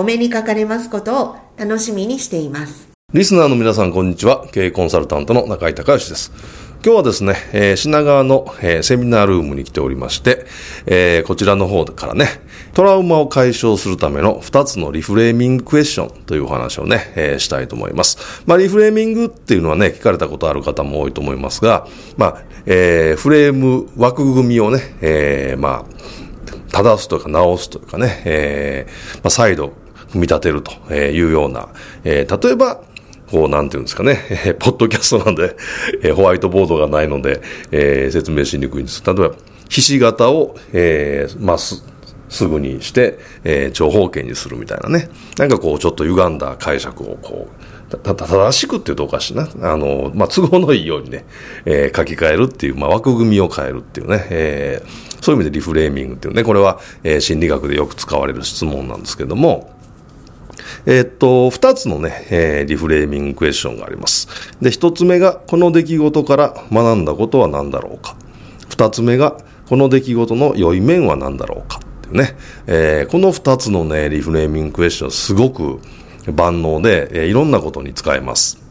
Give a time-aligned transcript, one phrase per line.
[0.00, 2.88] お目にかかれますことを楽しみにしています。
[3.12, 4.46] リスナーの皆さん、こんにちは。
[4.50, 6.32] 経営コンサルタントの中井隆義です。
[6.82, 10.46] 今日はですね、えー、品川の、えー、セミナールームに来ておりまして、
[10.86, 12.28] えー、こちらの方からね、
[12.72, 18.42] トラウマを解消するための2つのリフレーミングクエスチョンというお話をね、えー、したいと思います。
[18.46, 21.86] まあ、リフレーミングっていうのはね、聞かれたことある方も多いと思いますが、
[22.16, 26.30] まあ、えー、フレーム、枠組みをね、えー、まあ、
[26.72, 29.74] 正すというか直すというかね、えー、まあ、再度
[30.10, 31.68] 組み立てるというような、
[32.04, 32.80] えー、例えば、
[33.30, 35.56] こう、なんていうんですかね、えー、ポッドキャストなんで、
[36.02, 37.40] えー、ホワイトボードがないので、
[37.70, 39.02] えー、説明しにくいんです。
[39.06, 39.34] 例えば、
[39.68, 41.84] ひし形を、えー、まあ、す、
[42.28, 45.08] すぐにして、えー、長方形にするみたいなね。
[45.38, 49.48] なんかこう、ちょっと歪んだ解釈をこう、た、た、正しくって言うとおかしいな。
[49.62, 51.24] あの、まあ、都合のいいようにね、
[51.64, 59.72] えー、書き換えるっていう、まあ、枠組みを変えるっていうね、えー、そういう意味でリフレーミングっていうね、これは、えー、心理学でよく使われる質問なんですけども、
[60.86, 64.28] えー、っと、二つのね、えー、リフレーミングクエスチョンがあります。
[64.60, 68.16] で、一つ目が、この出来事から学んだことは何だろうか。
[68.68, 69.38] 二つ目が、
[69.68, 71.78] この出来事の良い面は何だろうか。
[71.78, 72.36] っていうね、
[72.66, 75.80] えー、この二つのね、リフレーミングクエスチョンすごく
[76.32, 78.69] 万能で、えー、いろんなことに使えます。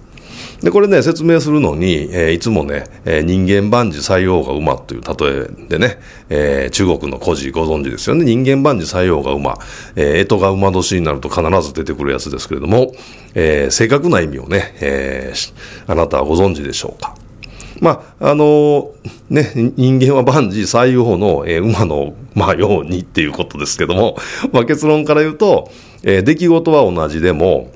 [0.61, 5.99] で、これね、説明するのに、えー、いつもね、えー、人間万事採用が馬という例えでね、
[6.29, 8.25] えー、中国の古事ご存知ですよね。
[8.25, 9.57] 人間万事採用が馬、
[9.95, 12.93] えー、干支が馬年になると必ず出てくるやつですけれども、
[13.35, 15.53] えー、正確な意味をね、えー、
[15.87, 17.15] あなたはご存知でしょうか。
[17.79, 18.91] まあ、あのー、
[19.29, 24.17] ね、人間は万事採用の、えー、馬の、まあ、ようにっていうことですけども、
[24.51, 25.71] まあ、結論から言うと、
[26.03, 27.71] えー、出来事は同じでも、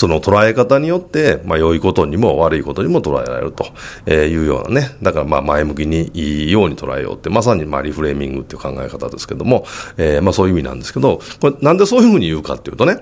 [0.00, 3.66] その捉え方によって、まあ、良いことにも悪いことにも捉えられると
[4.10, 4.96] いうようなね。
[5.02, 9.66] だから、まあ、前向きにいいように捉えようって、まさに、まあ、リフレーミングっていう考え方ですけども、
[9.98, 12.96] えー、まあ、そういう意味なんですけど、これ、なんでそういうふうに言うかっていうとね、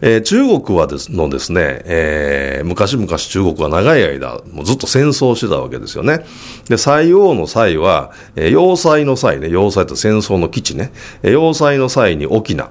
[0.00, 6.24] えー、中国はですのですね、えー、昔々中国は長い間、もうずっと戦争してたわけですよね。
[6.70, 10.90] で、西王の際は、えー、要塞の際ね、要塞って戦争の基地ね、
[11.22, 12.70] えー、要塞の際に沖縄、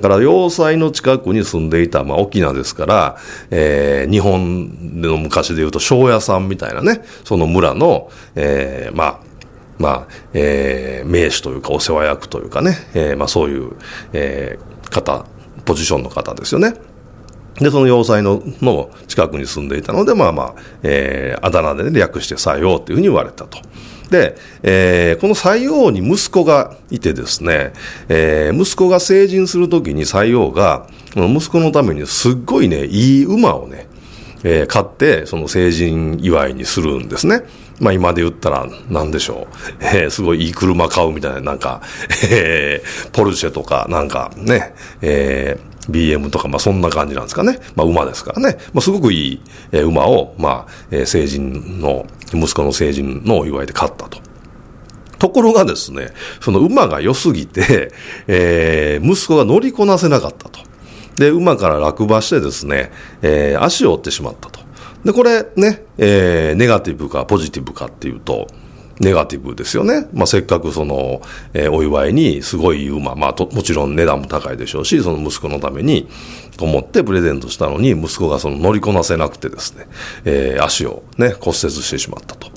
[0.00, 3.16] だから要塞の近くに住んでいた、まあ、沖縄ですから、
[3.50, 9.20] えー、日本の昔で言うと、庄屋さんみたいなね、その村の、えー、まあ、
[9.78, 13.72] まあ、えー、名手というか、お世話役というかね、えー、まあそういう、
[14.12, 15.26] えー、方、
[15.64, 16.74] ポジションの方ですよね。
[17.60, 23.58] で、その要塞のの近くに住んでいたので、まあまあ、えー、あだ名で、ね、略して西王っていうふうに言われたと。
[24.10, 27.72] で、えー、この西王に息子がいてですね、
[28.08, 33.86] えー、息子が成人するときに西王が、息子のためにすっごいね、いい馬をね、
[34.42, 37.42] えー、買って、その成人祝いにするんですね。
[37.80, 39.56] まあ今で言ったら、なんでしょう。
[39.80, 41.82] えー、すごいいい車買うみたいな、なんか、
[42.30, 47.58] えー、ポルシェとか、なんかね、えー、BM とか、まあそんな感じなんですかね。
[47.74, 48.58] まあ馬ですからね。
[48.72, 49.40] まあすごくいい、
[49.72, 54.18] えー、馬を、まあ、えー、成人の、息子の成人のお祝いで買ったと。
[55.18, 56.08] ところがですね、
[56.40, 57.92] その馬が良すぎて、
[58.26, 60.60] えー、息子が乗りこなせなかったと。
[61.16, 62.90] で、馬から落馬してですね、
[63.22, 64.60] えー、足を折ってしまったと。
[65.04, 68.48] で、これね、えー、ネガティブかポジティブかっていうと、
[69.00, 70.06] ネガティブですよね。
[70.12, 71.20] まあ、せっかくその、
[71.52, 76.08] えー、お祝いにすごい馬、まあと、もちろん値段も高いでしょうし、その息子のために、
[76.56, 79.88] と思ってプレゼントしたのに、息子がその乗りこなせなくてですね、
[80.24, 82.48] えー、足をね、骨折してしまったと。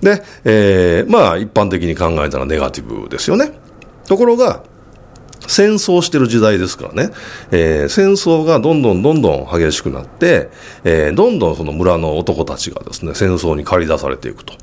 [0.00, 3.52] で、えー、まあ、一般的に考えたらネガティブですよね。
[4.06, 4.62] ところが、
[5.46, 7.10] 戦争してる時代ですからね、
[7.50, 10.48] えー、戦争がどんどんどんどん激しくなって、
[10.84, 14.54] えー、どんどんその村の男たちがですね、戦争に駆り出されていくと。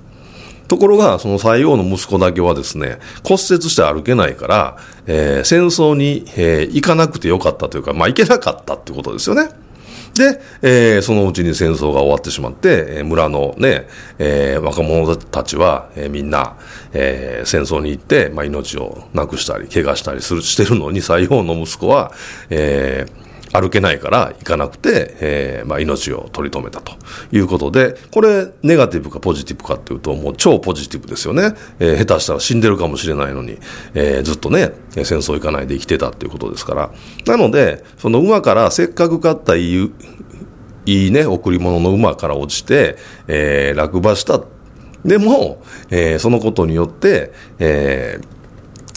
[0.70, 4.78] ところが、その西洋の息子だけはですね、骨折して歩けないから、
[5.08, 9.50] えー、戦争に、えー、行かなくてよかったというか、まあ行けなかったってことですよね。
[10.14, 13.88] で、えー、そのうちに戦争が終わってしまって、えー、村のね、
[14.20, 16.58] えー、若者たちは、えー、みんな、
[16.94, 22.12] えー、戦争に行って、まあ、命をなくしたり、怪我したりする、してるのに、西洋の息子は、
[22.50, 26.94] えー、歩けないから行かなくて、えー、まあ、命を取り留めたと
[27.32, 31.56] いうことで、これ、ネガティブかポジティブかっていうと、もう超ポジティブですよね。
[31.80, 33.58] えー、下手したら死んでるかもしれないのに、
[33.94, 36.92] えー、ずっとね、戦争行かないで生きてたっていうことですから。
[37.26, 39.92] なので、その馬からせっかく買ったいい、
[40.86, 42.98] いいね、贈り物の馬から落ちて、
[43.28, 44.42] えー、落馬した。
[45.06, 48.40] でも、えー、そのことによって、えー、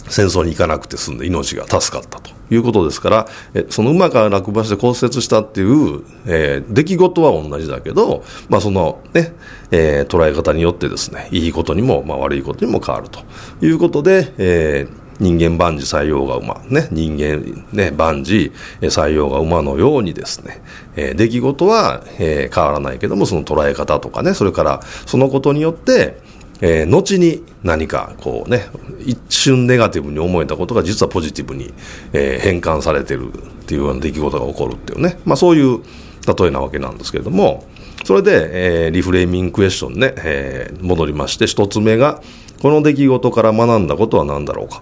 [0.09, 9.33] 戦争に行かなくて済んで命が助かったということですから、えその馬から落馬して骨折したっていう、えー、出来事は同じだけど、まあそのね、
[9.71, 13.19] えー、捉え方によってですね、いいことにも、まあ悪いことにも変わると。
[13.65, 18.51] いうことで、えー人間万事採用が馬、ね、人間、ね、万事
[18.81, 20.61] 採用が馬のようにですね、
[20.95, 26.21] えー、出来事は、えー、変わらないけども、その捉え方とかね、それからそのことによって、
[26.65, 28.67] えー、後に何かこうね、
[29.05, 31.73] 一瞬ネガティブに思えたことが実はポジティブに、
[32.13, 35.81] えー、変換されてるっていうような出来事が起こるっていうね、まあそういう
[36.25, 37.65] 例えなわけなんですけれども、
[38.05, 42.21] それで、えー、リフレーミングクエスチョンね、えー、戻りまして、一つ目が、
[42.61, 44.81] この出来事から学んだことは何だろうか。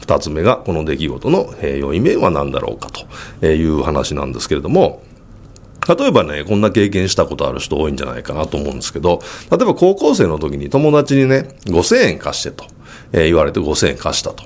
[0.00, 2.88] 二つ目が、この出来事の、えー、良い面は何だろうか
[3.40, 5.02] という話なんですけれども、
[5.88, 9.20] 例えばね、こんな経験したことある人多いんじゃないかなと思うんですけど、
[9.50, 12.66] 例えば高校生の時に友達にね、5000円貸してと、
[13.12, 14.44] えー、言われて5000円貸したと。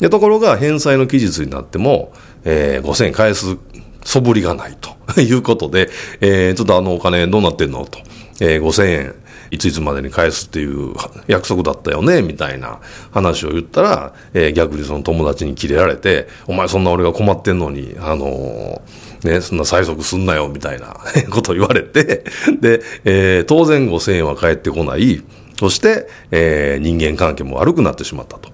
[0.00, 2.12] で、ところが返済の期日になっても、
[2.44, 3.56] えー、5000円返す
[4.04, 4.96] そぶりがないと。
[5.20, 5.88] いうことで、
[6.20, 7.98] えー、ちょっとあのお金どうなってんのと、
[8.40, 9.14] えー、5000円、
[9.52, 10.94] いついつまでに返すっていう
[11.28, 12.80] 約束だったよね、みたいな
[13.12, 20.96] 話を言ったら、えー、逆にその友達にキレられて、お前そんな俺が困ってんのに、あのーね、そんな催促すんなよ、みたいな
[21.30, 22.24] こと言われて、
[22.60, 25.22] で、えー、当然5000円は返ってこない、
[25.58, 28.50] そして、えー、人間関係も悪くなってしまったと。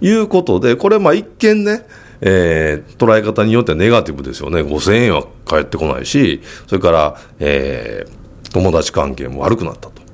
[0.00, 1.86] いうことで、これまあ一見ね、
[2.20, 4.60] えー、捉え方によってはネガティブですよね。
[4.60, 10.06] 5000円は返ってこないし、それから、えー、友達関係も悪くなったと。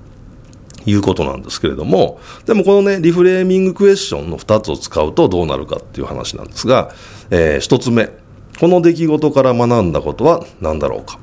[0.84, 6.90] いうことなんですけれども、でもこのね、リフレーミングクエスチョンの2つを使うとどうなるかっていう話なんですが、
[7.30, 8.10] えー、1つ目。
[8.60, 11.18] この出来事から学んだことは何だろうか。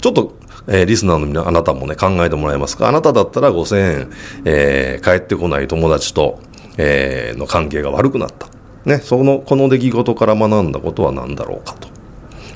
[0.00, 0.34] ちょっと、
[0.66, 2.88] えー、リスナーの皆、あなたもね、考えてもらえますか？
[2.88, 4.10] あなただったら5000円、
[4.44, 6.40] えー、帰ってこない友達と、
[6.78, 8.48] えー、の関係が悪くなった。
[8.84, 11.88] ね、その、この出来事から学んだことは何だろうかと。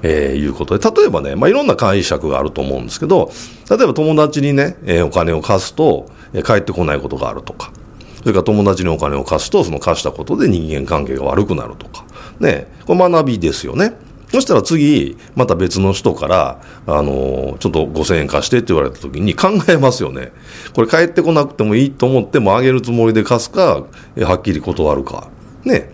[0.03, 3.31] えー、いうことで、例えばね、まあ、いろんな解釈があると思うんですけど、
[3.71, 7.73] 例えば友達にね、えー、お金を貸すと、えー、帰ってこないことがあるとか、
[8.19, 12.05] それから友達にお金を貸すと、その貸したことで人間関係が悪くなるとか、
[12.39, 13.95] ね、これ学びですよね。
[14.35, 20.33] そしたら次、また別の人から、あの、ちょっと5000円貸してって言われた時に考えますよね。
[20.75, 23.85] これ帰ってこなくてもいいと思ってもあげるつもりで貸すか、
[24.17, 25.29] はっきり断るか。
[25.63, 25.93] ね。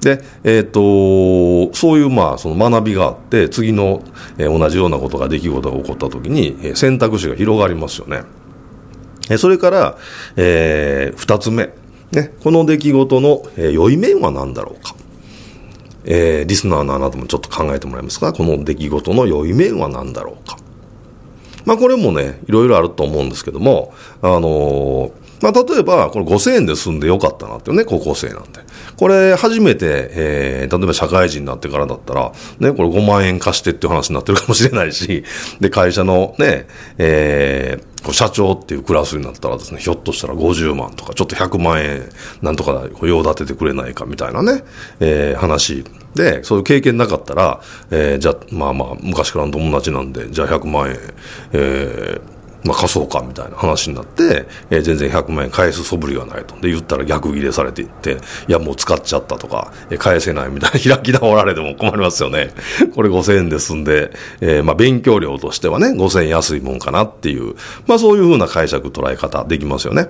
[0.00, 4.02] で、えっ、ー、と、そういう、まあ、その学びがあって、次の、
[4.38, 8.22] えー、同じようなことが、出来事が起こった時に、えー、選択肢が広がりますよね。
[9.28, 9.98] えそれから、
[10.36, 11.68] えー、二つ目。
[12.12, 14.94] ね、この出来事の、えー、良い面は何だろうか。
[16.04, 18.32] えー、リスナーのあなたもちょっと考えてもらえますか？
[18.32, 20.58] この出来事の良い面は何だろうか？
[21.64, 25.12] まあこれもね、いろいろあると思うんですけども、あのー、
[25.44, 28.60] まあ例えば、これ5000円で済んでよかったなってね、高校生なんで。
[28.96, 35.22] これ初めて、えー、例えば社会人になってからだったら、ね、これ5万円貸してっていう話になってるかもしれないし、
[35.60, 42.08] で、会社のね、えー、社長っていうクラスになったらですね、ひょっとしたら50万とか、ちょっと100万円
[42.40, 44.64] なんとか用立ててくれないかみたいなね、
[45.00, 45.84] えー、話
[46.14, 47.60] で、そういう経験なかったら、
[47.90, 50.96] えー、じゃあ、まあまあ、昔からの友達なんで、じゃあ100万円、
[51.52, 52.33] えー、
[52.64, 56.54] まあ、貸そうかみたいな話になって、えー、全然100万円返す素振りがないと。
[56.56, 58.18] で、言ったら逆切れされていって、
[58.48, 62.54] いや、もう使っちゃったとか、えー、返せないみたいな 開き直られても困りますよね。
[62.94, 67.54] これ5000円で済んで、えー、まあ、勉強料としてはね、5000円安いもんかなっていう、
[67.86, 70.08] まあ、そういうふうな解釈、捉え方できますよね。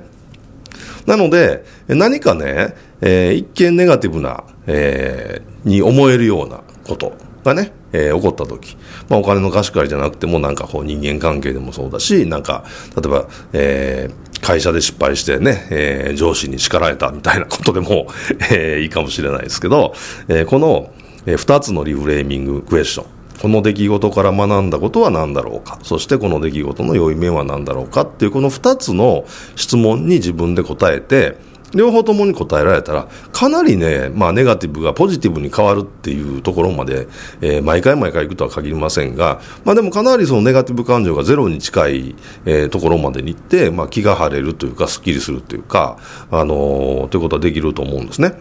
[1.06, 7.12] なので、何かね、えー、一見ネガティブな、えー、に思えるようなこと
[7.44, 8.76] がね、えー、起こった時、
[9.08, 12.64] まあ、お金の貸し借りじゃなくても、なんかこう人間関係でもそうだし、なんか、
[12.96, 18.08] 例えば、えー、会社で失敗してね、えー、上司に叱られたみたいなことでも、
[18.50, 19.94] えー、いいかもしれないですけど、
[20.28, 20.90] えー、この、
[21.26, 23.06] え、2つのリフレーミングクエスチョン。
[23.40, 25.78] この出来事から学んだことは何だろうか。
[25.82, 29.24] そしてこの出来事の良い面は何だろうかっていうこの2つの
[29.56, 31.36] 質問に自分で答えて、
[31.74, 37.08] 両方ともに答えられたら、かなりね、まあ、ネガティブがポジティブに変わるっていうところまで、
[37.40, 42.14] えー、毎回毎回行くとは限りませんが、まあ、でもかなりそのネガティブ感情がゼロに近い、
[42.44, 45.98] えー、ところまでに行って、まあ、気が晴れるというか、すっきりするというか、
[46.30, 48.34] あのー、ということはできると思うんですね。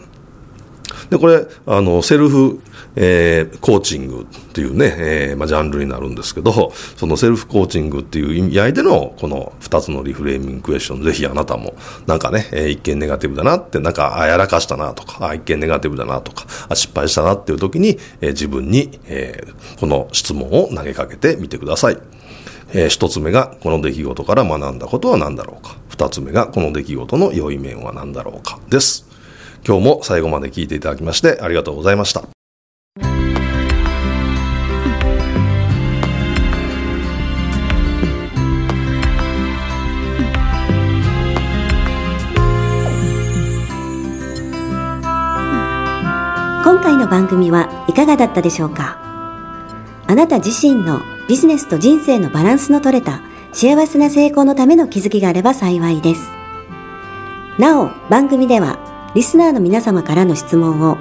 [1.10, 2.60] で、これ、あの、セルフ、
[2.96, 11.74] えー、コーチングっていうね、えー、まあ、ジャンルになるんですけど、そのセルフコーチングっていう意味合いでの、この二つのリフレーミングクエスチョン、ぜひあなたも、
[12.06, 21.98] なんかね、えー、一見ネガティブだなって、なんか、あ、やらかしたなとか、あ、一見ネガティブだなとか、あ、失敗したなっていう時に、えー、自分に、えー、この質問を投げかけてみてください。
[22.72, 25.76] えー、一つ目が、この出来事から学んだことは何だろうか。
[25.88, 28.58] 二つ目が、この出来事の良い面は何だろうか。
[28.68, 29.13] です。
[29.66, 32.22] 今日も最後まで聞いていただきましてありがとうございました。
[46.62, 48.98] 今回の番組はいかがだったでしょうか？
[50.06, 56.28] あなた自身のビジネスと人生のバランスの取れた幸せな成功のための気づきがあれば幸いです。
[57.58, 60.96] なお、番組ではリスナーの皆様からの質問を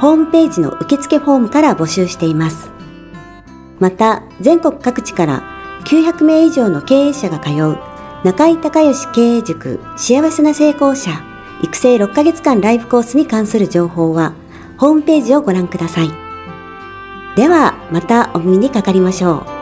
[0.00, 2.70] ホームページの受付フォームから募集しています。
[3.80, 5.42] また、全国各地から
[5.84, 7.78] 900名以上の経営者が通う
[8.24, 11.10] 中井隆義経営塾幸せな成功者
[11.62, 14.34] 育成6ヶ月間ライブコースに関する情報は
[14.76, 16.10] ホームページをご覧ください。
[17.36, 19.57] では、またお耳にかかりましょう。